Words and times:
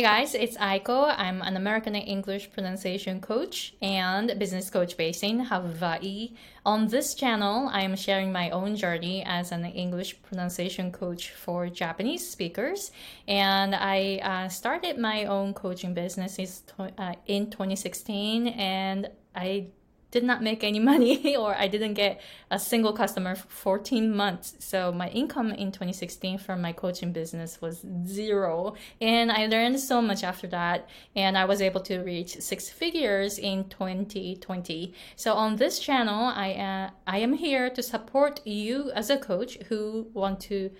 Hey 0.00 0.06
guys, 0.06 0.34
it's 0.34 0.56
Aiko. 0.56 1.14
I'm 1.14 1.42
an 1.42 1.58
American 1.58 1.94
English 1.94 2.50
pronunciation 2.52 3.20
coach 3.20 3.74
and 3.82 4.32
business 4.38 4.70
coach 4.70 4.96
based 4.96 5.22
in 5.22 5.40
Hawaii. 5.40 6.32
On 6.64 6.86
this 6.86 7.12
channel, 7.12 7.68
I 7.70 7.82
am 7.82 7.94
sharing 7.96 8.32
my 8.32 8.48
own 8.48 8.76
journey 8.76 9.22
as 9.26 9.52
an 9.52 9.66
English 9.66 10.22
pronunciation 10.22 10.90
coach 10.90 11.32
for 11.32 11.68
Japanese 11.68 12.26
speakers. 12.26 12.92
And 13.28 13.74
I 13.74 14.20
uh, 14.22 14.48
started 14.48 14.96
my 14.96 15.26
own 15.26 15.52
coaching 15.52 15.92
business 15.92 16.38
in 16.38 16.48
uh, 16.96 17.12
2016 17.26 18.48
and 18.48 19.10
I 19.36 19.66
did 20.10 20.24
not 20.24 20.42
make 20.42 20.64
any 20.64 20.78
money 20.92 21.36
or 21.36 21.54
I 21.56 21.68
didn't 21.68 21.94
get 21.94 22.20
a 22.50 22.58
single 22.58 22.92
customer 22.92 23.34
for 23.34 23.48
14 23.48 24.14
months. 24.14 24.54
So 24.58 24.92
my 24.92 25.08
income 25.08 25.52
in 25.52 25.72
2016 25.72 26.38
from 26.38 26.60
my 26.60 26.72
coaching 26.72 27.12
business 27.12 27.60
was 27.60 27.84
zero. 28.06 28.74
And 29.00 29.30
I 29.30 29.46
learned 29.46 29.78
so 29.80 30.02
much 30.02 30.24
after 30.24 30.46
that. 30.48 30.88
And 31.14 31.36
I 31.38 31.44
was 31.44 31.60
able 31.62 31.80
to 31.82 32.00
reach 32.00 32.40
six 32.40 32.68
figures 32.68 33.38
in 33.38 33.68
2020. 33.68 34.94
So 35.16 35.34
on 35.34 35.56
this 35.56 35.78
channel, 35.78 36.32
I, 36.34 36.52
uh, 36.52 36.90
I 37.06 37.18
am 37.18 37.34
here 37.34 37.70
to 37.70 37.82
support 37.82 38.40
you 38.46 38.90
as 38.92 39.10
a 39.10 39.18
coach 39.18 39.58
who 39.68 40.08
want 40.12 40.40
to 40.40 40.70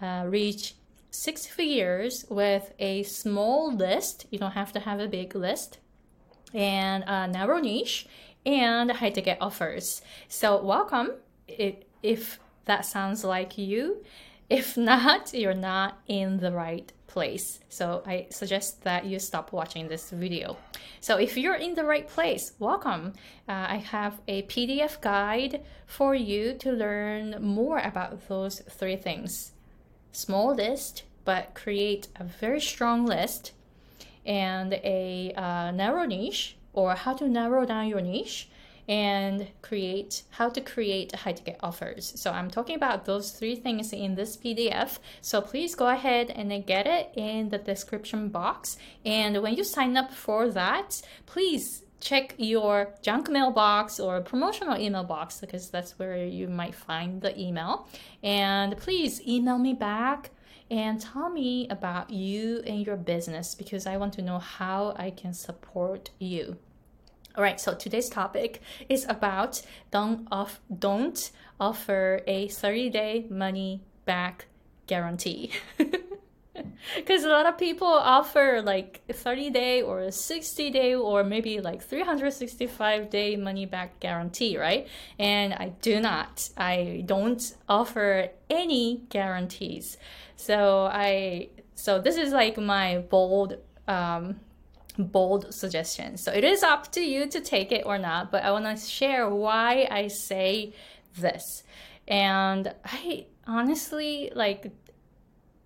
uh, 0.00 0.24
reach 0.26 0.74
six 1.10 1.46
figures 1.46 2.24
with 2.28 2.72
a 2.78 3.02
small 3.02 3.74
list. 3.74 4.26
You 4.30 4.38
don't 4.38 4.52
have 4.52 4.72
to 4.72 4.80
have 4.80 5.00
a 5.00 5.08
big 5.08 5.34
list 5.34 5.78
and 6.52 7.04
a 7.06 7.26
narrow 7.28 7.58
niche 7.58 8.08
and 8.46 8.90
high 8.90 9.10
ticket 9.10 9.38
offers. 9.40 10.02
So, 10.28 10.62
welcome 10.62 11.12
if 12.02 12.38
that 12.64 12.84
sounds 12.84 13.24
like 13.24 13.58
you. 13.58 14.04
If 14.48 14.76
not, 14.90 15.32
you're 15.34 15.54
not 15.54 16.00
in 16.06 16.38
the 16.38 16.52
right 16.52 16.92
place. 17.06 17.60
So, 17.68 18.02
I 18.06 18.26
suggest 18.30 18.82
that 18.84 19.04
you 19.04 19.18
stop 19.18 19.52
watching 19.52 19.88
this 19.88 20.10
video. 20.10 20.56
So, 21.00 21.16
if 21.16 21.36
you're 21.36 21.56
in 21.56 21.74
the 21.74 21.84
right 21.84 22.08
place, 22.08 22.52
welcome. 22.58 23.14
Uh, 23.48 23.66
I 23.68 23.76
have 23.76 24.20
a 24.28 24.42
PDF 24.42 25.00
guide 25.00 25.62
for 25.86 26.14
you 26.14 26.54
to 26.54 26.72
learn 26.72 27.36
more 27.40 27.78
about 27.78 28.28
those 28.28 28.60
three 28.60 28.96
things 28.96 29.52
small 30.12 30.54
list, 30.54 31.04
but 31.24 31.54
create 31.54 32.08
a 32.16 32.24
very 32.24 32.60
strong 32.60 33.06
list 33.06 33.52
and 34.26 34.74
a 34.74 35.32
uh, 35.36 35.70
narrow 35.70 36.04
niche 36.04 36.56
or 36.72 36.94
how 36.94 37.14
to 37.14 37.28
narrow 37.28 37.64
down 37.64 37.88
your 37.88 38.00
niche 38.00 38.48
and 38.88 39.46
create 39.62 40.24
how 40.30 40.48
to 40.48 40.60
create 40.60 41.14
high 41.14 41.32
ticket 41.32 41.58
offers. 41.62 42.12
So 42.16 42.32
I'm 42.32 42.50
talking 42.50 42.74
about 42.74 43.04
those 43.04 43.30
three 43.30 43.54
things 43.54 43.92
in 43.92 44.16
this 44.16 44.36
PDF. 44.36 44.98
So 45.20 45.40
please 45.40 45.76
go 45.76 45.88
ahead 45.88 46.30
and 46.30 46.66
get 46.66 46.86
it 46.86 47.12
in 47.14 47.50
the 47.50 47.58
description 47.58 48.30
box. 48.30 48.78
And 49.04 49.40
when 49.42 49.54
you 49.54 49.62
sign 49.62 49.96
up 49.96 50.12
for 50.12 50.50
that, 50.50 51.02
please 51.26 51.82
check 52.00 52.34
your 52.38 52.94
junk 53.02 53.28
mail 53.28 53.50
box 53.50 54.00
or 54.00 54.20
promotional 54.20 54.78
email 54.78 55.04
box 55.04 55.40
because 55.40 55.70
that's 55.70 55.98
where 55.98 56.24
you 56.24 56.48
might 56.48 56.74
find 56.74 57.20
the 57.20 57.38
email. 57.38 57.88
And 58.22 58.76
please 58.76 59.20
email 59.26 59.58
me 59.58 59.74
back 59.74 60.30
and 60.70 61.00
tell 61.00 61.28
me 61.30 61.68
about 61.68 62.10
you 62.10 62.62
and 62.66 62.84
your 62.86 62.96
business 62.96 63.54
because 63.54 63.86
I 63.86 63.96
want 63.96 64.12
to 64.14 64.22
know 64.22 64.38
how 64.38 64.94
I 64.96 65.10
can 65.10 65.34
support 65.34 66.10
you. 66.18 66.56
All 67.36 67.44
right, 67.44 67.60
so 67.60 67.74
today's 67.74 68.08
topic 68.08 68.60
is 68.88 69.06
about 69.08 69.62
don't 69.90 70.26
off 70.32 70.60
don't 70.76 71.30
offer 71.60 72.22
a 72.26 72.48
30-day 72.48 73.26
money 73.30 73.82
back 74.04 74.46
guarantee. 74.86 75.52
Because 76.96 77.24
a 77.24 77.28
lot 77.28 77.46
of 77.46 77.58
people 77.58 77.86
offer 77.86 78.62
like 78.62 79.02
30 79.10 79.50
day 79.50 79.82
or 79.82 80.10
60 80.10 80.70
day 80.70 80.94
or 80.94 81.24
maybe 81.24 81.60
like 81.60 81.82
365 81.82 83.10
day 83.10 83.36
money 83.36 83.66
back 83.66 84.00
guarantee, 84.00 84.58
right? 84.58 84.88
And 85.18 85.54
I 85.54 85.72
do 85.82 86.00
not. 86.00 86.48
I 86.56 87.02
don't 87.06 87.42
offer 87.68 88.28
any 88.48 89.02
guarantees. 89.08 89.98
So 90.36 90.88
I 90.90 91.50
so 91.74 91.98
this 91.98 92.16
is 92.16 92.32
like 92.32 92.58
my 92.58 92.98
bold 92.98 93.56
um, 93.88 94.40
bold 94.98 95.52
suggestion. 95.52 96.16
So 96.16 96.32
it 96.32 96.44
is 96.44 96.62
up 96.62 96.92
to 96.92 97.00
you 97.00 97.26
to 97.28 97.40
take 97.40 97.72
it 97.72 97.84
or 97.86 97.98
not, 97.98 98.30
but 98.30 98.44
I 98.44 98.50
want 98.50 98.64
to 98.66 98.76
share 98.76 99.28
why 99.28 99.88
I 99.90 100.08
say 100.08 100.74
this. 101.16 101.62
And 102.06 102.74
I 102.84 103.26
honestly 103.46 104.30
like 104.34 104.70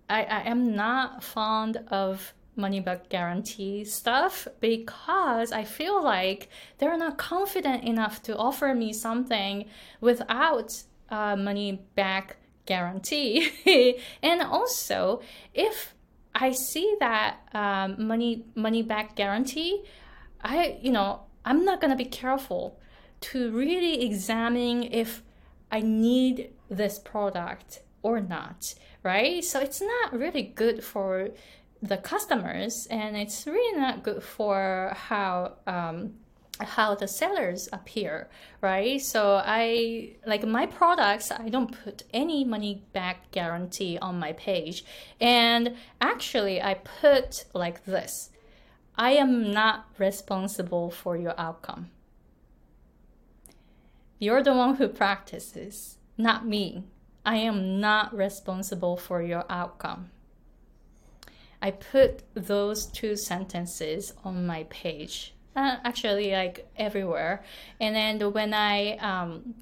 I, 0.09 0.23
I 0.23 0.41
am 0.49 0.75
not 0.75 1.23
fond 1.23 1.77
of 1.87 2.33
money 2.55 2.79
back 2.79 3.09
guarantee 3.09 3.83
stuff 3.83 4.47
because 4.61 5.51
I 5.51 5.63
feel 5.63 6.01
like 6.01 6.49
they're 6.77 6.97
not 6.97 7.17
confident 7.17 7.83
enough 7.83 8.21
to 8.23 8.37
offer 8.37 8.73
me 8.73 8.93
something 8.93 9.65
without 9.99 10.83
uh, 11.09 11.35
money 11.35 11.81
back 11.95 12.37
guarantee. 12.65 13.51
and 14.23 14.41
also, 14.41 15.21
if 15.53 15.95
I 16.35 16.51
see 16.51 16.95
that 16.99 17.37
um, 17.53 18.07
money 18.07 18.43
money 18.55 18.83
back 18.83 19.15
guarantee. 19.15 19.83
I 20.41 20.77
you 20.81 20.91
know 20.91 21.21
I'm 21.45 21.63
not 21.63 21.79
gonna 21.79 21.95
be 21.95 22.05
careful 22.05 22.77
to 23.21 23.51
really 23.51 24.03
examine 24.05 24.83
if 24.83 25.23
I 25.71 25.79
need 25.79 26.51
this 26.69 26.99
product 26.99 27.79
or 28.07 28.21
not, 28.21 28.75
right? 29.03 29.43
So 29.43 29.59
it's 29.59 29.81
not 29.81 30.13
really 30.13 30.43
good 30.43 30.83
for 30.83 31.29
the 31.81 31.97
customers, 31.97 32.87
and 32.89 33.17
it's 33.17 33.47
really 33.47 33.79
not 33.79 34.03
good 34.03 34.21
for 34.21 34.93
how 35.09 35.53
um, 35.65 35.97
how 36.61 36.95
the 36.95 37.07
sellers 37.07 37.67
appear, 37.73 38.29
right? 38.61 39.01
So 39.01 39.41
I 39.43 40.15
like 40.25 40.45
my 40.45 40.65
products, 40.67 41.31
I 41.31 41.49
don't 41.49 41.71
put 41.83 42.03
any 42.13 42.45
money 42.45 42.83
back 42.93 43.31
guarantee 43.31 43.97
on 44.01 44.19
my 44.19 44.33
page. 44.33 44.85
And 45.19 45.75
actually, 45.99 46.61
I 46.61 46.75
put 46.75 47.45
like 47.53 47.85
this 47.85 48.29
I 48.97 49.11
am 49.11 49.51
not 49.51 49.87
responsible 49.97 50.89
for 50.91 51.17
your 51.17 51.35
outcome. 51.37 51.89
You're 54.19 54.43
the 54.43 54.53
one 54.53 54.75
who 54.75 54.87
practices, 54.87 55.97
not 56.17 56.47
me. 56.47 56.85
I 57.25 57.37
am 57.37 57.79
not 57.79 58.15
responsible 58.15 58.97
for 58.97 59.21
your 59.21 59.45
outcome. 59.49 60.11
I 61.61 61.71
put 61.71 62.23
those 62.35 62.85
two 62.85 63.15
sentences 63.15 64.13
on 64.23 64.45
my 64.45 64.65
page 64.69 65.35
uh, 65.55 65.77
actually 65.83 66.31
like 66.31 66.67
everywhere. 66.77 67.43
And 67.79 67.95
then 67.95 68.33
when 68.33 68.53
I 68.53 68.97
um, 68.97 69.55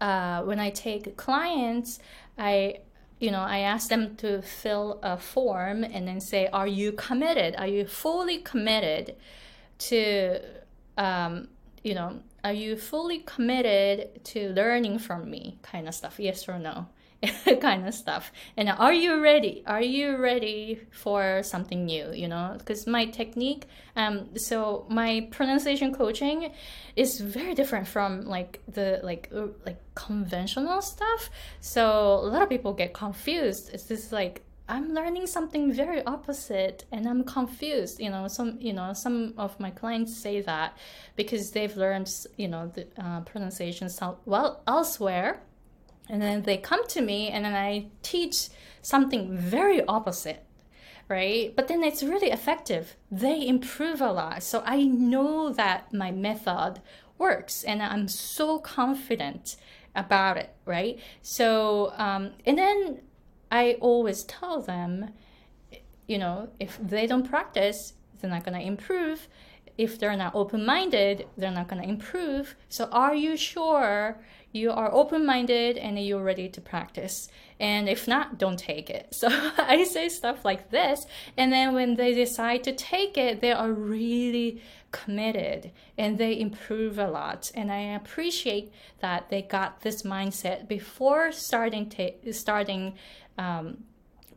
uh, 0.00 0.42
when 0.42 0.58
I 0.58 0.70
take 0.70 1.16
clients, 1.16 2.00
I 2.38 2.78
you 3.20 3.30
know 3.30 3.40
I 3.40 3.60
ask 3.60 3.88
them 3.88 4.16
to 4.16 4.42
fill 4.42 4.98
a 5.02 5.16
form 5.16 5.84
and 5.84 6.08
then 6.08 6.20
say, 6.20 6.48
"Are 6.52 6.66
you 6.66 6.92
committed? 6.92 7.54
Are 7.56 7.66
you 7.66 7.86
fully 7.86 8.38
committed 8.38 9.16
to 9.78 10.40
um, 10.98 11.48
you 11.82 11.94
know?" 11.94 12.20
Are 12.44 12.52
you 12.52 12.76
fully 12.76 13.20
committed 13.20 14.24
to 14.24 14.52
learning 14.52 14.98
from 14.98 15.30
me? 15.30 15.58
Kind 15.62 15.86
of 15.86 15.94
stuff, 15.94 16.18
yes 16.18 16.48
or 16.48 16.58
no. 16.58 16.86
kind 17.60 17.86
of 17.86 17.94
stuff. 17.94 18.32
And 18.56 18.68
are 18.68 18.92
you 18.92 19.22
ready? 19.22 19.62
Are 19.64 19.80
you 19.80 20.16
ready 20.16 20.80
for 20.90 21.42
something 21.44 21.84
new? 21.84 22.12
You 22.12 22.26
know, 22.26 22.56
because 22.58 22.86
my 22.86 23.06
technique, 23.06 23.66
um, 23.94 24.36
so 24.36 24.86
my 24.88 25.28
pronunciation 25.30 25.94
coaching 25.94 26.52
is 26.96 27.20
very 27.20 27.54
different 27.54 27.86
from 27.86 28.22
like 28.22 28.60
the 28.66 28.98
like 29.04 29.30
like 29.64 29.80
conventional 29.94 30.82
stuff. 30.82 31.30
So 31.60 32.14
a 32.14 32.26
lot 32.26 32.42
of 32.42 32.48
people 32.48 32.72
get 32.72 32.92
confused. 32.92 33.70
It's 33.72 33.86
just 33.86 34.10
like 34.10 34.42
I'm 34.68 34.94
learning 34.94 35.26
something 35.26 35.72
very 35.72 36.02
opposite 36.04 36.84
and 36.92 37.06
I'm 37.06 37.24
confused. 37.24 38.00
You 38.00 38.10
know, 38.10 38.28
some 38.28 38.58
you 38.60 38.72
know 38.72 38.92
some 38.92 39.34
of 39.36 39.58
my 39.58 39.70
clients 39.70 40.16
say 40.16 40.40
that 40.42 40.76
because 41.16 41.50
they've 41.50 41.76
learned 41.76 42.10
you 42.36 42.48
know 42.48 42.70
the 42.74 42.86
uh, 42.96 43.20
pronunciation 43.20 43.88
well 44.24 44.62
elsewhere 44.66 45.42
and 46.08 46.20
then 46.20 46.42
they 46.42 46.56
come 46.56 46.86
to 46.88 47.00
me 47.00 47.28
and 47.28 47.44
then 47.44 47.54
I 47.54 47.86
teach 48.02 48.48
something 48.82 49.36
very 49.36 49.84
opposite, 49.86 50.44
right? 51.08 51.54
But 51.54 51.68
then 51.68 51.82
it's 51.82 52.02
really 52.02 52.30
effective. 52.30 52.96
They 53.10 53.46
improve 53.46 54.00
a 54.00 54.12
lot. 54.12 54.42
So 54.42 54.62
I 54.66 54.84
know 54.84 55.52
that 55.52 55.92
my 55.92 56.10
method 56.10 56.80
works 57.18 57.62
and 57.62 57.82
I'm 57.82 58.08
so 58.08 58.58
confident 58.58 59.56
about 59.94 60.36
it, 60.36 60.54
right? 60.64 60.98
So, 61.20 61.92
um, 61.96 62.32
and 62.44 62.58
then 62.58 63.00
I 63.52 63.76
always 63.80 64.24
tell 64.24 64.62
them, 64.62 65.10
you 66.08 66.16
know, 66.16 66.48
if 66.58 66.78
they 66.82 67.06
don't 67.06 67.28
practice, 67.28 67.92
they're 68.20 68.30
not 68.30 68.44
going 68.44 68.58
to 68.58 68.66
improve. 68.66 69.28
If 69.76 69.98
they're 69.98 70.16
not 70.16 70.34
open 70.34 70.64
minded, 70.64 71.26
they're 71.36 71.50
not 71.50 71.68
going 71.68 71.82
to 71.82 71.88
improve. 71.88 72.56
So, 72.70 72.86
are 72.86 73.14
you 73.14 73.36
sure 73.36 74.18
you 74.52 74.70
are 74.70 74.92
open 74.92 75.24
minded 75.24 75.78
and 75.78 75.98
you're 75.98 76.22
ready 76.22 76.48
to 76.50 76.60
practice. 76.60 77.28
And 77.58 77.88
if 77.88 78.06
not, 78.06 78.38
don't 78.38 78.58
take 78.58 78.90
it. 78.90 79.08
So 79.22 79.28
I 79.56 79.84
say 79.84 80.08
stuff 80.08 80.44
like 80.44 80.70
this. 80.70 81.06
And 81.36 81.52
then 81.52 81.74
when 81.74 81.94
they 81.94 82.12
decide 82.12 82.64
to 82.64 82.72
take 82.72 83.16
it, 83.16 83.40
they 83.40 83.52
are 83.52 83.72
really 83.72 84.60
committed 84.90 85.70
and 85.96 86.18
they 86.18 86.38
improve 86.38 86.98
a 86.98 87.06
lot. 87.06 87.50
And 87.54 87.72
I 87.72 87.94
appreciate 87.94 88.72
that 89.00 89.30
they 89.30 89.42
got 89.42 89.80
this 89.80 90.02
mindset 90.02 90.68
before 90.68 91.32
starting, 91.32 91.88
ta- 91.88 92.18
starting 92.32 92.94
um, 93.38 93.84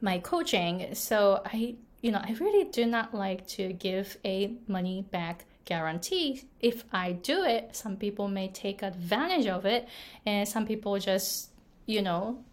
my 0.02 0.20
coaching. 0.20 0.94
So 0.94 1.42
I, 1.46 1.76
you 2.02 2.12
know, 2.12 2.22
I 2.24 2.36
really 2.40 2.70
do 2.72 2.86
not 2.86 3.14
like 3.14 3.48
to 3.48 3.74
give 3.74 4.18
a 4.26 4.54
money 4.68 5.06
back 5.12 5.46
guarantee. 5.66 6.44
If 6.60 6.84
I 6.92 7.14
do 7.14 7.44
it, 7.44 7.76
some 7.76 7.98
people 7.98 8.28
may 8.28 8.50
take 8.50 8.84
advantage 8.84 9.48
of 9.48 9.66
it, 9.66 9.88
and 10.26 10.48
some 10.48 10.66
people 10.66 10.98
just, 11.00 11.50
you 11.86 12.02
know, 12.02 12.44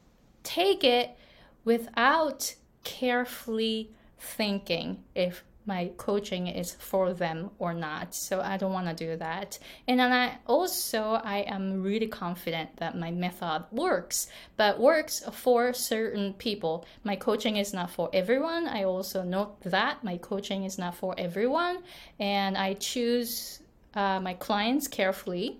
take 0.43 0.83
it 0.83 1.17
without 1.65 2.55
carefully 2.85 3.91
thinking 4.19 5.05
if 5.15 5.44
my 5.67 5.91
coaching 5.97 6.49
is 6.49 6.75
for 6.75 7.12
them 7.12 7.50
or 7.59 7.73
not. 7.73 8.14
So 8.14 8.41
i 8.41 8.56
don't 8.56 8.73
want 8.73 8.88
to 8.88 8.94
do 8.94 9.17
that. 9.17 9.59
And 9.87 10.00
then 10.00 10.12
i 10.12 10.38
also 10.47 11.20
i 11.25 11.38
am 11.38 11.82
really 11.82 12.09
confident 12.09 12.76
that 12.76 12.97
my 12.97 13.11
method 13.11 13.64
works 13.70 14.29
but 14.56 14.79
works 14.81 15.23
for 15.32 15.73
certain 15.73 16.35
people. 16.35 16.85
My 17.05 17.17
coaching 17.17 17.56
is 17.56 17.73
not 17.73 17.91
for 17.91 18.11
everyone. 18.12 18.67
I 18.67 18.85
also 18.85 19.23
note 19.23 19.61
that 19.62 20.03
my 20.05 20.17
coaching 20.19 20.64
is 20.64 20.79
not 20.79 20.97
for 20.97 21.14
everyone 21.19 21.79
and 22.19 22.56
i 22.56 22.75
choose 22.75 23.61
uh, 23.94 24.19
my 24.20 24.35
clients 24.35 24.88
carefully. 24.88 25.58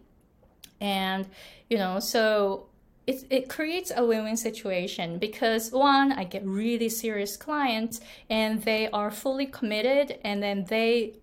And 0.81 1.28
you 1.70 1.78
know 1.78 2.00
so 2.00 2.66
it, 3.06 3.25
it 3.31 3.49
creates 3.49 3.90
a 3.94 4.04
win-win 4.04 4.37
situation 4.37 5.19
because 5.19 5.72
one 5.72 6.12
i 6.12 6.25
get 6.25 6.44
really 6.44 6.88
serious 6.88 7.37
clients 7.37 8.00
and 8.31 8.62
they 8.62 8.88
are 8.90 9.10
fully 9.10 9.46
committed 9.46 10.19
and 10.22 10.43
then 10.43 10.64
they 10.69 11.14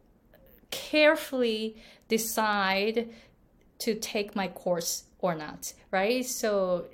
carefully 0.72 1.78
decide 2.08 3.10
to 3.78 3.96
take 3.96 4.36
my 4.36 4.48
course 4.48 5.06
or 5.20 5.36
not 5.36 5.74
right? 5.92 6.26
So 6.26 6.86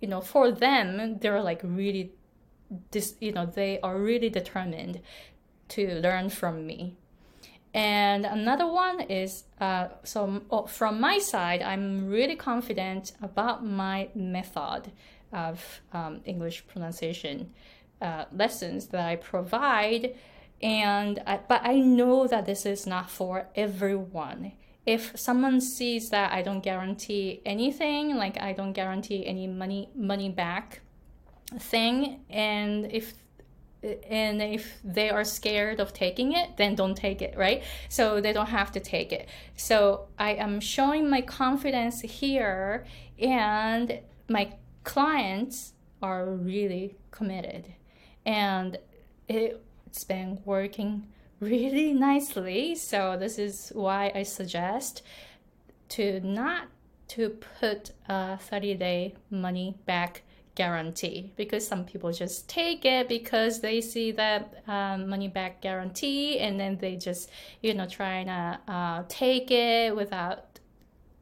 you 0.00 0.08
know 0.08 0.20
for 0.20 0.50
them 0.50 1.18
they're 1.18 1.42
like 1.42 1.60
really 1.62 2.12
this 2.90 3.14
you 3.20 3.32
know 3.32 3.46
they 3.46 3.78
are 3.80 3.98
really 3.98 4.30
determined 4.30 5.00
to 5.68 6.00
learn 6.00 6.28
from 6.28 6.66
me 6.66 6.96
and 7.74 8.26
another 8.26 8.66
one 8.66 9.00
is 9.00 9.44
uh, 9.60 9.88
so 10.04 10.42
oh, 10.50 10.66
from 10.66 11.00
my 11.00 11.18
side, 11.18 11.62
I'm 11.62 12.08
really 12.08 12.36
confident 12.36 13.12
about 13.22 13.64
my 13.64 14.08
method 14.14 14.92
of 15.32 15.80
um, 15.92 16.20
English 16.26 16.66
pronunciation 16.66 17.50
uh, 18.02 18.26
lessons 18.32 18.88
that 18.88 19.06
I 19.06 19.16
provide. 19.16 20.14
And 20.60 21.22
I, 21.26 21.40
but 21.48 21.62
I 21.64 21.78
know 21.78 22.26
that 22.26 22.44
this 22.44 22.66
is 22.66 22.86
not 22.86 23.10
for 23.10 23.48
everyone. 23.56 24.52
If 24.84 25.12
someone 25.18 25.60
sees 25.60 26.10
that 26.10 26.32
I 26.32 26.42
don't 26.42 26.60
guarantee 26.60 27.40
anything, 27.46 28.16
like 28.16 28.40
I 28.40 28.52
don't 28.52 28.72
guarantee 28.72 29.26
any 29.26 29.46
money 29.46 29.88
money 29.94 30.28
back 30.28 30.80
thing, 31.58 32.24
and 32.28 32.86
if 32.90 33.14
and 34.08 34.40
if 34.40 34.78
they 34.84 35.10
are 35.10 35.24
scared 35.24 35.80
of 35.80 35.92
taking 35.92 36.32
it 36.32 36.56
then 36.56 36.74
don't 36.74 36.96
take 36.96 37.20
it 37.22 37.36
right? 37.36 37.62
So 37.88 38.20
they 38.20 38.32
don't 38.32 38.48
have 38.48 38.72
to 38.72 38.80
take 38.80 39.12
it. 39.12 39.28
So 39.56 40.06
i 40.18 40.32
am 40.32 40.60
showing 40.60 41.08
my 41.08 41.20
confidence 41.22 42.00
here 42.00 42.84
and 43.18 44.00
my 44.28 44.54
clients 44.84 45.72
are 46.02 46.26
really 46.26 46.96
committed. 47.10 47.72
And 48.24 48.78
it's 49.28 50.04
been 50.04 50.40
working 50.44 51.06
really 51.40 51.92
nicely 52.10 52.74
so 52.74 53.16
this 53.18 53.38
is 53.38 53.72
why 53.74 54.12
i 54.14 54.22
suggest 54.22 55.02
to 55.88 56.20
not 56.20 56.68
to 57.08 57.28
put 57.60 57.90
a 58.08 58.38
30 58.38 58.74
day 58.74 59.14
money 59.30 59.74
back 59.84 60.22
guarantee 60.54 61.32
because 61.36 61.66
some 61.66 61.84
people 61.84 62.12
just 62.12 62.48
take 62.48 62.84
it 62.84 63.08
because 63.08 63.60
they 63.60 63.80
see 63.80 64.12
that 64.12 64.62
um, 64.66 65.08
money 65.08 65.28
back 65.28 65.62
guarantee 65.62 66.38
and 66.38 66.60
then 66.60 66.76
they 66.78 66.94
just 66.94 67.30
you 67.62 67.72
know 67.72 67.86
trying 67.86 68.26
to 68.26 68.58
uh, 68.68 69.02
take 69.08 69.50
it 69.50 69.96
without 69.96 70.52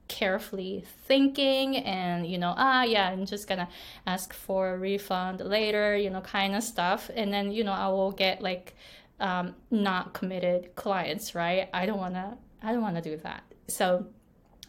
carefully 0.08 0.84
thinking 1.06 1.76
and 1.76 2.26
you 2.26 2.36
know 2.36 2.52
ah 2.56 2.82
yeah 2.82 3.10
i'm 3.10 3.24
just 3.24 3.46
gonna 3.46 3.68
ask 4.08 4.32
for 4.34 4.74
a 4.74 4.76
refund 4.76 5.38
later 5.38 5.96
you 5.96 6.10
know 6.10 6.20
kind 6.20 6.56
of 6.56 6.64
stuff. 6.64 7.08
And 7.14 7.32
then 7.32 7.52
you 7.52 7.62
know 7.62 7.72
i 7.72 7.86
will 7.86 8.10
get 8.10 8.42
like 8.42 8.74
um, 9.20 9.54
not 9.70 10.14
committed 10.14 10.74
clients 10.74 11.34
right? 11.34 11.68
I 11.72 11.86
don't 11.86 11.98
want 11.98 12.14
to 12.14 12.36
i 12.62 12.72
don't 12.72 12.82
want 12.82 12.96
to 12.96 13.02
do 13.02 13.16
that. 13.18 13.44
So 13.68 14.06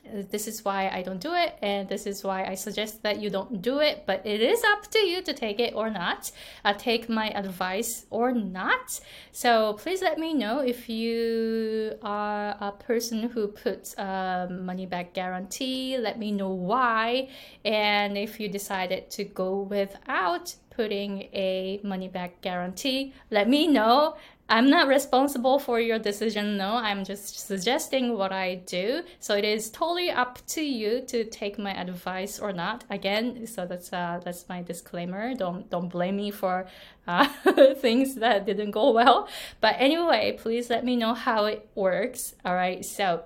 this 0.03 0.47
is 0.47 0.65
why 0.65 0.89
I 0.89 1.01
don't 1.03 1.19
do 1.19 1.33
it, 1.33 1.57
and 1.61 1.87
this 1.87 2.05
is 2.05 2.23
why 2.23 2.45
I 2.45 2.55
suggest 2.55 3.03
that 3.03 3.19
you 3.21 3.29
don't 3.29 3.61
do 3.61 3.79
it. 3.79 4.03
But 4.05 4.25
it 4.25 4.41
is 4.41 4.63
up 4.63 4.89
to 4.91 4.99
you 4.99 5.21
to 5.21 5.33
take 5.33 5.59
it 5.59 5.73
or 5.73 5.89
not, 5.89 6.31
uh, 6.65 6.73
take 6.73 7.07
my 7.07 7.29
advice 7.29 8.05
or 8.09 8.31
not. 8.31 8.99
So 9.31 9.73
please 9.73 10.01
let 10.01 10.17
me 10.17 10.33
know 10.33 10.59
if 10.59 10.89
you 10.89 11.97
are 12.01 12.57
a 12.59 12.71
person 12.71 13.29
who 13.29 13.47
puts 13.47 13.93
a 13.97 14.47
money 14.49 14.85
back 14.85 15.13
guarantee. 15.13 15.97
Let 15.97 16.19
me 16.19 16.31
know 16.31 16.49
why, 16.49 17.29
and 17.63 18.17
if 18.17 18.39
you 18.39 18.49
decided 18.49 19.09
to 19.11 19.23
go 19.23 19.61
without 19.61 20.55
putting 20.71 21.23
a 21.33 21.79
money 21.83 22.07
back 22.07 22.41
guarantee, 22.41 23.13
let 23.29 23.47
me 23.47 23.67
know. 23.67 24.15
I'm 24.51 24.69
not 24.69 24.89
responsible 24.89 25.59
for 25.59 25.79
your 25.79 25.97
decision. 25.97 26.57
No, 26.57 26.73
I'm 26.73 27.05
just 27.05 27.47
suggesting 27.47 28.17
what 28.17 28.33
I 28.33 28.55
do. 28.55 29.01
So 29.21 29.33
it 29.33 29.45
is 29.45 29.69
totally 29.69 30.11
up 30.11 30.45
to 30.47 30.61
you 30.61 31.03
to 31.07 31.23
take 31.23 31.57
my 31.57 31.73
advice 31.73 32.37
or 32.37 32.51
not. 32.51 32.83
Again, 32.89 33.47
so 33.47 33.65
that's 33.65 33.93
uh, 33.93 34.19
that's 34.21 34.49
my 34.49 34.61
disclaimer. 34.61 35.33
Don't 35.35 35.69
don't 35.69 35.87
blame 35.87 36.17
me 36.17 36.31
for 36.31 36.67
uh, 37.07 37.29
things 37.75 38.15
that 38.15 38.45
didn't 38.45 38.71
go 38.71 38.91
well. 38.91 39.29
But 39.61 39.75
anyway, 39.79 40.37
please 40.37 40.69
let 40.69 40.83
me 40.83 40.97
know 40.97 41.13
how 41.13 41.45
it 41.45 41.69
works. 41.73 42.35
All 42.43 42.53
right. 42.53 42.83
So 42.83 43.23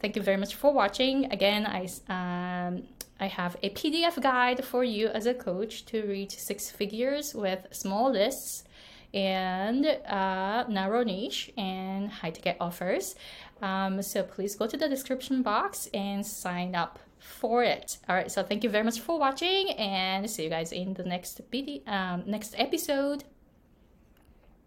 thank 0.00 0.14
you 0.14 0.22
very 0.22 0.36
much 0.36 0.54
for 0.54 0.72
watching. 0.72 1.24
Again, 1.32 1.66
I 1.66 1.88
um, 2.08 2.84
I 3.18 3.26
have 3.26 3.56
a 3.64 3.70
PDF 3.70 4.22
guide 4.22 4.64
for 4.64 4.84
you 4.84 5.08
as 5.08 5.26
a 5.26 5.34
coach 5.34 5.86
to 5.86 6.02
reach 6.02 6.38
six 6.38 6.70
figures 6.70 7.34
with 7.34 7.66
small 7.72 8.12
lists 8.12 8.62
and 9.14 9.84
uh, 9.86 10.64
narrow 10.68 11.02
niche 11.02 11.50
and 11.56 12.10
high 12.10 12.30
ticket 12.30 12.56
offers. 12.60 13.14
Um, 13.62 14.02
so 14.02 14.22
please 14.22 14.54
go 14.54 14.66
to 14.66 14.76
the 14.76 14.88
description 14.88 15.42
box 15.42 15.88
and 15.94 16.24
sign 16.24 16.74
up 16.74 16.98
for 17.18 17.62
it. 17.64 17.98
All 18.08 18.14
right. 18.14 18.30
So 18.30 18.42
thank 18.42 18.64
you 18.64 18.70
very 18.70 18.84
much 18.84 19.00
for 19.00 19.18
watching 19.18 19.70
and 19.70 20.28
see 20.30 20.44
you 20.44 20.50
guys 20.50 20.72
in 20.72 20.94
the 20.94 21.04
next 21.04 21.40
video, 21.50 21.82
um, 21.86 22.24
next 22.26 22.54
episode. 22.56 23.24